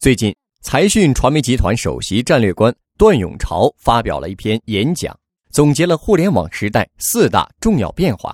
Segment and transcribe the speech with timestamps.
[0.00, 5.12] 最近，财讯传媒集团首席战略官段永朝发表了一篇演讲，
[5.50, 8.32] 总结了互联网时代四大重要变化。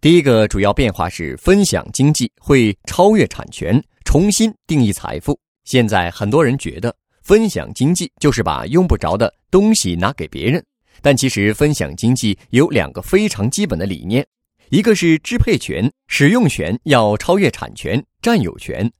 [0.00, 5.36] 第一个主要变化是分享经济会超越产权，重新定义财富。
[5.64, 10.64] 现在很多人觉得分享经济就是把用不着的东西拿给别人，
[11.02, 14.24] 但其实分享经济有两个非常基本的理念，
[14.68, 18.86] 一个是支配权、使用权要超越产权、占有权。《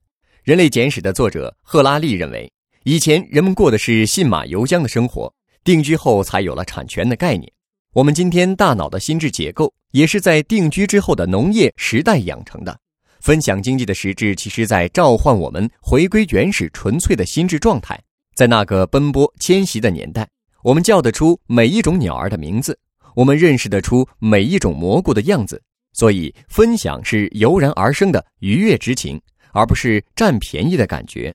[0.43, 2.51] 人类简史》的作者赫拉利认为，
[2.83, 5.31] 以前人们过的是信马由缰的生活，
[5.63, 7.47] 定居后才有了产权的概念。
[7.93, 12.75] 我们今天大脑的心智结构也是在定居之后的农业时代养成的。
[13.19, 18.01] 分享经济的实质，其实在召唤我们回归原始纯粹的心智状态。
[18.33, 20.27] 在那个奔波迁徙的年代，
[20.63, 22.75] 我们叫得出每一种鸟儿的名字，
[23.13, 25.61] 我们认识得出每一种蘑菇的样子。
[25.93, 29.21] 所以，分享是油然而生的愉悦之情。
[29.53, 31.33] 而不是占便宜的感觉。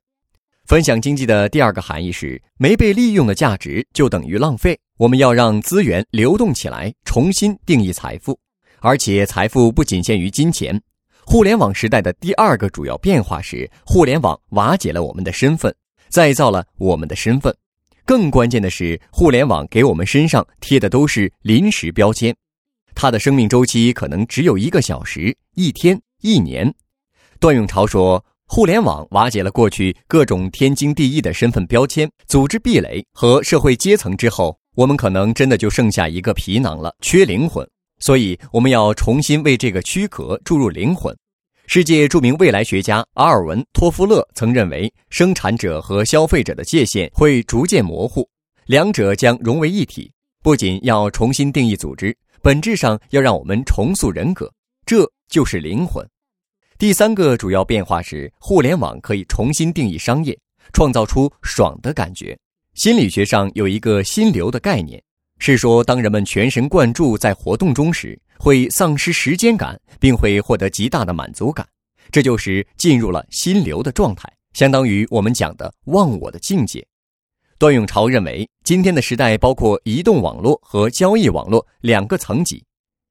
[0.64, 4.76] 分享经济的第二个含义是，没被利用的价值就等于浪费。
[4.98, 8.36] 我们要让资源流动起来，重新定义财富，
[8.80, 10.80] 而且财富不仅限于金钱。
[11.24, 15.74] 互联网时代的第二个主要变化是，互联网瓦解了我们的身份，
[16.08, 17.54] 再造了我们的身份。
[18.04, 22.34] 更关键的是，互联网给我们身上贴的都是临时标签，
[22.94, 26.74] 它的生命周期可能只有一个小时、一天、一年。
[27.38, 37.66] 段永潮说：“互联网瓦解了过去各种天经地义的身份标签、组织壁垒和社会阶层之后，我们可能真的就剩下一个皮囊了，缺灵魂。
[37.98, 41.16] 所以，我们要重新为这个躯壳注入灵魂。”
[41.66, 48.28] 世界著名未来学家阿尔文·托夫勒曾认为，生产者和消费者的界限会逐渐模糊，
[48.66, 50.10] 两者将融为一体。
[50.44, 54.48] 不仅要重新定义组织，本质上要让我们重塑人格，
[54.86, 56.06] 这就是灵魂。
[56.78, 60.38] 第三个主要变化是，互联网可以重新定义商业，
[60.74, 62.36] 创造出爽的感觉。
[62.74, 65.02] 心理学上有一个心流的概念，
[65.38, 71.66] 是说当人们全神贯注在活动中时，会丧失时间感，并会获得极大的满足感。
[72.10, 76.86] 这就是进入了心流的状态，相当于我们讲的忘我的境界。
[77.58, 82.62] 段永朝认为，今天的时代包括移动网络和交易网络两个层级。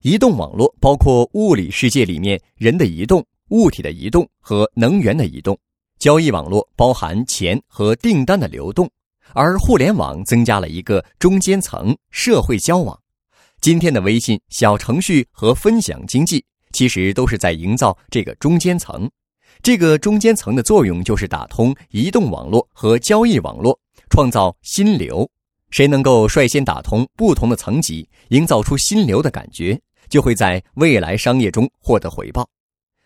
[0.04, 3.26] 移动网络包括物理世界里面人的移动。
[3.50, 5.58] 物体的移动和能源的移动，
[6.00, 8.90] 交易网络包含钱和订单的流动，
[9.34, 13.00] 而互联网增加了一个中间层——社会交往。
[13.62, 19.10] 今天的微信、小程序和分享经济，其实都是在营造这个中间层。
[19.64, 23.80] 这个中间层的作用就是打通移动网络和交易网络，
[24.10, 25.28] 创造心流。
[25.72, 29.80] 谁能够率先打通不同的层级，营造出心流的感觉，
[30.10, 32.48] 就会在未来商业中获得回报。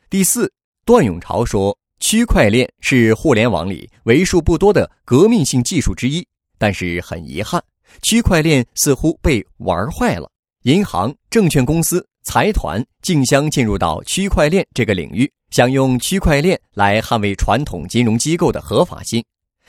[0.09, 0.51] 第四，
[0.87, 6.25] 段永潮说，区块链是互联网里为数不多的革命性技术之一。
[6.57, 7.63] 但是很遗憾，
[8.01, 10.27] 区块链似乎被玩坏了。
[10.63, 19.23] 银行、证券公司、财团竞相进入到区块链这个领域，想用区块链来捍卫传统金融机构的合法性。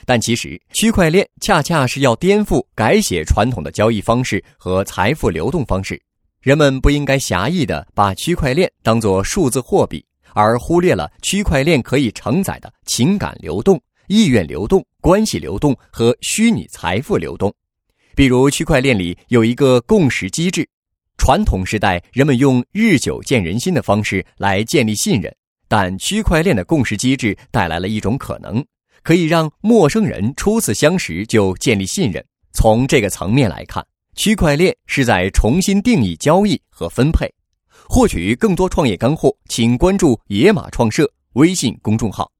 [0.07, 6.01] 但其实，区块链恰恰是要颠覆、改写传统的交易方式和财富流动方式。
[6.41, 10.03] 人们不应该狭义的把区块链当作数字货币。
[10.33, 17.53] 而忽略了区块链可以承载的情感流动、意愿流动、关系流动和虚拟财富流动。
[18.15, 20.67] 比如，区块链里有一个共识机制。
[21.17, 25.33] 传统时代，人们用日久见人心的方式来建立信任，
[25.67, 28.63] 但区块链的共识机制带来了一种可能，
[29.03, 32.25] 可以让陌生人初次相识就建立信任。
[32.53, 37.31] 从这个层面来看，区块链是在重新定义交易和分配。
[37.93, 42.31] 获取更多创业干货，请关注野马创社微信公众号。